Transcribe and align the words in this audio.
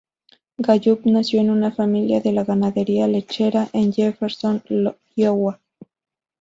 Gallup 0.57 1.01
nació 1.05 1.41
en 1.41 1.51
una 1.51 1.71
familia 1.71 2.21
de 2.21 2.31
la 2.31 2.43
ganadería 2.43 3.07
lechera 3.07 3.69
en 3.71 3.93
Jefferson, 3.93 4.63
Iowa. 5.15 5.61